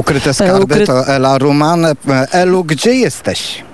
[0.00, 0.86] Ukryte skarby ukry...
[0.86, 1.86] to Ela Ruman.
[2.32, 3.64] Elu, gdzie jesteś?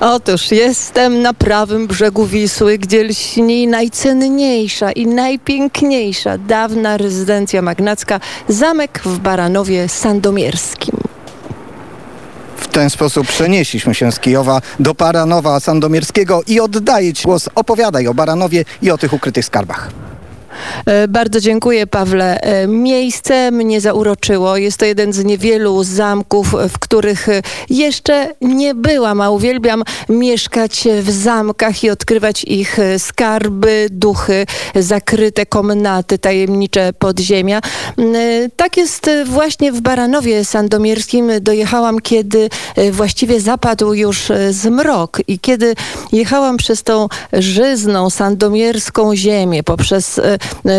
[0.00, 9.00] Otóż jestem na prawym brzegu Wisły, gdzie lśni najcenniejsza i najpiękniejsza dawna rezydencja magnacka, zamek
[9.04, 10.96] w Baranowie Sandomierskim.
[12.56, 17.48] W ten sposób przenieśliśmy się z Kijowa do Baranowa Sandomierskiego i oddaję Ci głos.
[17.54, 20.01] Opowiadaj o Baranowie i o tych ukrytych skarbach.
[20.86, 22.40] E, bardzo dziękuję, Pawle.
[22.40, 24.56] E, miejsce mnie zauroczyło.
[24.56, 27.26] Jest to jeden z niewielu zamków, w których
[27.70, 36.18] jeszcze nie byłam, a uwielbiam mieszkać w zamkach i odkrywać ich skarby, duchy, zakryte komnaty,
[36.18, 37.60] tajemnicze podziemia.
[37.98, 41.30] E, tak jest właśnie w Baranowie Sandomierskim.
[41.40, 42.48] Dojechałam, kiedy
[42.92, 45.74] właściwie zapadł już zmrok i kiedy
[46.12, 50.20] jechałam przez tą żyzną, sandomierską ziemię, poprzez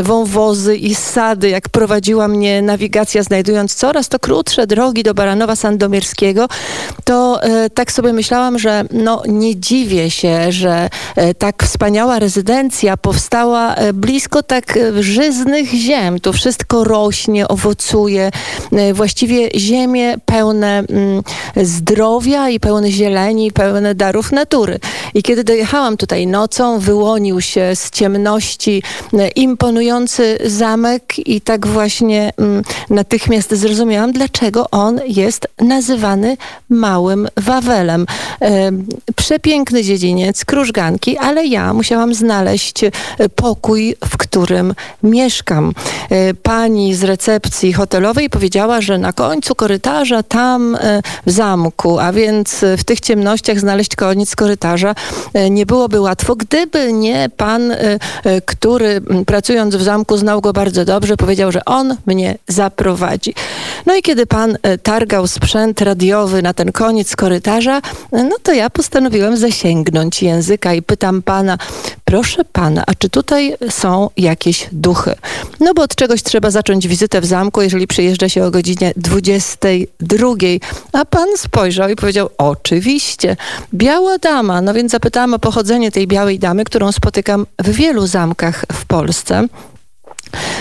[0.04, 6.48] wąwozy i sady, jak prowadziła mnie nawigacja, znajdując coraz to krótsze drogi do Baranowa Sandomierskiego,
[7.04, 12.98] to e, tak sobie myślałam, że no nie dziwię się, że e, tak wspaniała rezydencja
[12.98, 16.20] powstała blisko tak żyznych ziem.
[16.20, 18.32] Tu wszystko rośnie, owocuje.
[18.94, 21.24] Właściwie ziemie pełne mm,
[21.64, 24.80] zdrowia i pełne zieleni, pełne darów natury.
[25.14, 28.84] I kiedy dojechałam tutaj nocą, wyłonił się z ciemności
[29.54, 36.38] imponujący zamek i tak właśnie mm, natychmiast zrozumiałam, dlaczego on jest nazywany
[36.70, 38.06] Małym Wawelem.
[39.16, 42.92] Przepiękny dziedziniec, krużganki, ale ja musiałam znaleźć e,
[43.36, 45.74] pokój, w którym mieszkam.
[46.10, 52.14] E, pani z recepcji hotelowej powiedziała, że na końcu korytarza, tam e, w zamku, a
[52.14, 54.96] więc w tych ciemnościach znaleźć koniec korytarza
[55.50, 57.74] nie byłoby łatwo, gdyby nie pan,
[58.46, 59.02] który
[59.44, 63.34] pracując w zamku znał go bardzo dobrze, powiedział, że on mnie zaprowadzi.
[63.86, 68.54] No i kiedy pan e, targał sprzęt radiowy na ten koniec korytarza, e, no to
[68.54, 71.58] ja postanowiłem zasięgnąć języka i pytam pana,
[72.14, 75.16] proszę pana, a czy tutaj są jakieś duchy?
[75.60, 80.28] No bo od czegoś trzeba zacząć wizytę w zamku, jeżeli przyjeżdża się o godzinie 22.
[80.92, 83.38] A pan spojrzał i powiedział, oczywiście,
[83.74, 84.62] biała dama.
[84.62, 89.48] No więc zapytałam o pochodzenie tej białej damy, którą spotykam w wielu zamkach w Polsce.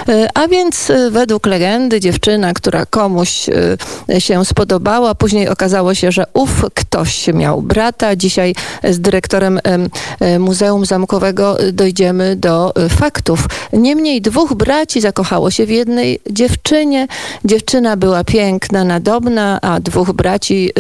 [0.08, 3.48] E, a więc e, według legendy dziewczyna, która komuś
[4.08, 8.16] e, się spodobała, później okazało się, że ów ktoś miał brata.
[8.16, 8.54] Dzisiaj
[8.90, 9.60] z dyrektorem
[10.38, 13.46] Muzeum Zamkowego dojdziemy do faktów.
[13.72, 17.06] Niemniej dwóch braci zakochało się w jednej dziewczynie.
[17.44, 20.70] Dziewczyna była piękna, nadobna, a dwóch braci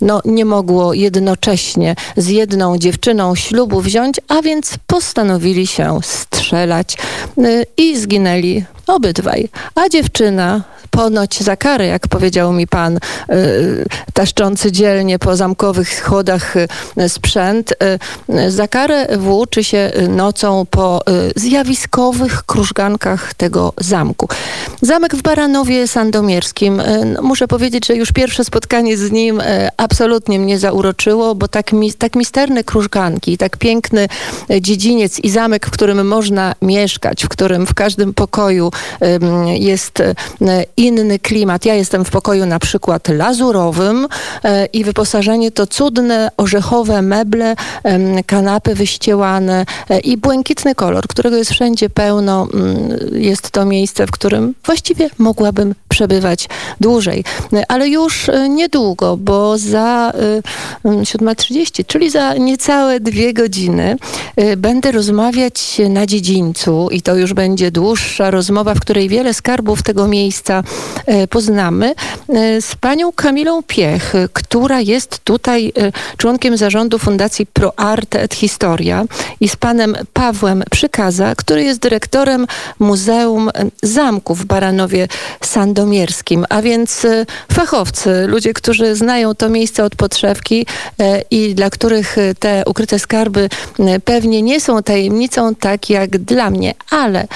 [0.00, 6.96] no, nie mogło jednocześnie z jedną dziewczyną ślubu wziąć, a więc postanowili się strzelać
[7.76, 9.48] i zginęli zginęli obydwaj.
[9.74, 10.62] A dziewczyna
[10.96, 12.98] ponoć za karę, jak powiedział mi pan, y,
[14.12, 17.74] taszczący dzielnie po zamkowych chodach y, sprzęt,
[18.28, 21.00] y, za karę włóczy się nocą po
[21.36, 24.28] zjawiskowych krużgankach tego zamku.
[24.82, 29.42] Zamek w Baranowie Sandomierskim, no, muszę powiedzieć, że już pierwsze spotkanie z nim
[29.76, 34.08] absolutnie mnie zauroczyło, bo tak, mi, tak misterne krużganki, tak piękny
[34.60, 38.70] dziedziniec i zamek, w którym można mieszkać, w którym w każdym pokoju
[39.54, 40.02] jest
[40.76, 41.64] inny klimat.
[41.64, 44.08] Ja jestem w pokoju na przykład lazurowym
[44.44, 47.54] e, i wyposażenie to cudne, orzechowe meble,
[48.26, 49.66] kanapy wyściełane
[50.04, 52.48] i błękitny kolor, którego jest wszędzie pełno.
[52.54, 56.48] Mm, jest to miejsce, w którym właściwie mogłabym przebywać
[56.80, 57.24] dłużej.
[57.68, 60.12] Ale już niedługo, bo za
[60.84, 63.96] 7.30, czyli za niecałe dwie godziny
[64.56, 70.08] będę rozmawiać na dziedzińcu i to już będzie dłuższa rozmowa, w której wiele skarbów tego
[70.08, 70.62] miejsca
[71.06, 71.94] E, poznamy
[72.28, 78.34] e, z panią Kamilą Piech, która jest tutaj e, członkiem zarządu Fundacji Pro Arte et
[78.34, 79.04] Historia
[79.40, 82.46] i z panem Pawłem Przykaza, który jest dyrektorem
[82.78, 83.50] Muzeum
[83.82, 85.08] Zamku w Baranowie
[85.40, 87.06] Sandomierskim, a więc
[87.52, 90.66] fachowcy, ludzie, którzy znają to miejsce od podszewki
[91.30, 93.48] i dla których te ukryte skarby
[94.04, 97.26] pewnie nie są tajemnicą, tak jak dla mnie, ale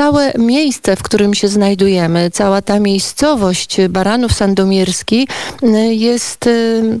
[0.00, 5.28] całe miejsce, w którym się znajdujemy, cała ta miejscowość Baranów Sandomierski
[5.62, 7.00] y, jest y,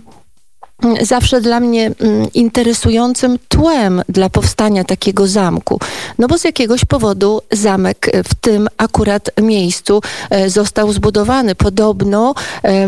[1.02, 5.80] zawsze dla mnie mm, interesującym tłem dla powstania takiego zamku.
[6.18, 10.00] No bo z jakiegoś powodu zamek w tym akurat miejscu
[10.30, 11.54] e, został zbudowany.
[11.54, 12.34] Podobno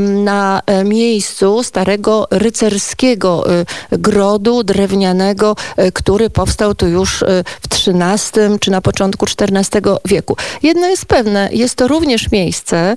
[0.00, 5.56] na e, miejscu starego rycerskiego e, grodu drewnianego,
[5.94, 7.24] który powstał tu już
[7.60, 10.36] w XIII czy na początku XIV wieku.
[10.62, 12.96] Jedno jest pewne, jest to również miejsce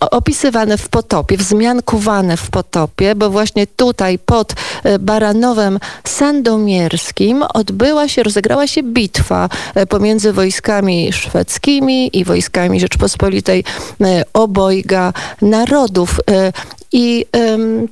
[0.00, 4.52] opisywane w potopie, wzmiankowane w potopie, bo właśnie tutaj pod
[4.84, 13.64] e, Baranowem Sandomierskim odbyła się, rozegrała się bitwa e, pomiędzy wojskami szwedzkimi i wojskami Rzeczpospolitej
[14.00, 16.20] e, obojga narodów.
[16.92, 17.26] I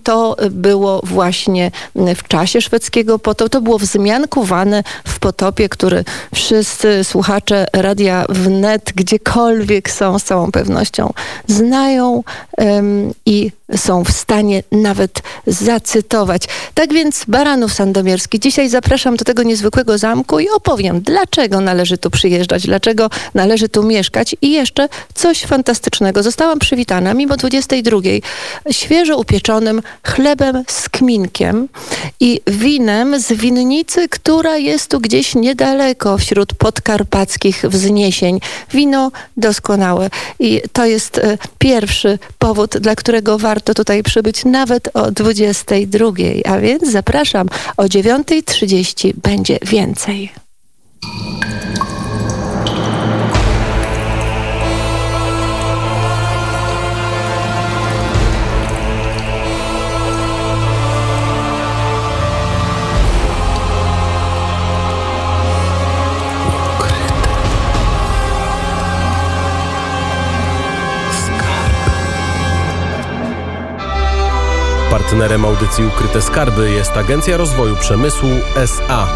[0.04, 1.70] to było właśnie
[2.16, 3.48] w czasie szwedzkiego potopu.
[3.48, 6.04] To było wzmiankowane w potopie, który
[6.34, 11.12] wszyscy słuchacze radia wnet, gdziekolwiek są, z całą pewnością
[11.46, 12.22] znają
[13.26, 16.42] i są w stanie nawet zacytować.
[16.74, 18.40] Tak więc Baranów Sandomierski.
[18.40, 23.82] Dzisiaj zapraszam do tego niezwykłego zamku i opowiem, dlaczego należy tu przyjeżdżać, dlaczego należy tu
[23.82, 26.22] mieszkać i jeszcze coś fantastycznego.
[26.22, 27.98] Zostałam przywitana mimo 22
[28.90, 31.68] świeżo upieczonym chlebem z kminkiem
[32.20, 38.40] i winem z winnicy, która jest tu gdzieś niedaleko wśród podkarpackich wzniesień.
[38.72, 45.10] Wino doskonałe i to jest e, pierwszy powód, dla którego warto tutaj przybyć nawet o
[45.10, 46.06] 22,
[46.44, 50.32] a więc zapraszam o 9.30 będzie więcej.
[74.90, 79.06] Partnerem audycji Ukryte Skarby jest Agencja Rozwoju Przemysłu SA.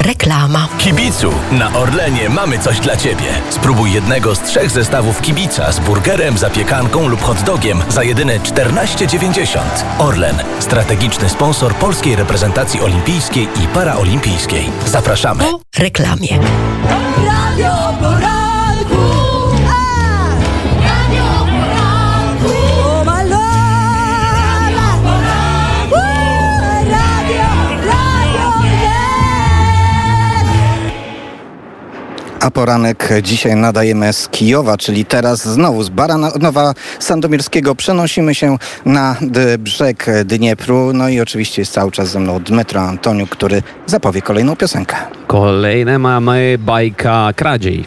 [0.00, 0.68] Reklama.
[0.78, 3.42] Kibicu, na Orlenie mamy coś dla Ciebie.
[3.50, 9.58] Spróbuj jednego z trzech zestawów kibica z burgerem, zapiekanką lub hot dogiem za jedyne 14,90.
[9.98, 14.70] Orlen, strategiczny sponsor polskiej reprezentacji olimpijskiej i paraolimpijskiej.
[14.86, 15.44] Zapraszamy.
[15.44, 16.38] Po reklamie.
[32.40, 39.16] A poranek dzisiaj nadajemy z Kijowa, czyli teraz znowu z Baranowa Sandomierskiego przenosimy się na
[39.58, 40.92] brzeg Dniepru.
[40.94, 44.96] No i oczywiście jest cały czas ze mną Dmytro Antoniuk, który zapowie kolejną piosenkę.
[45.26, 47.84] Kolejne mamy bajka kradziej.